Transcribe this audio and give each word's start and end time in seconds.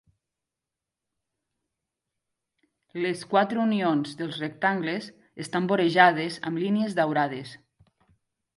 Les 3.03 3.21
quatre 3.33 3.63
unions 3.65 4.17
dels 4.21 4.41
rectangles 4.45 5.11
estan 5.47 5.71
vorejades 5.75 6.41
amb 6.51 6.65
línies 6.65 7.01
daurades. 7.03 7.57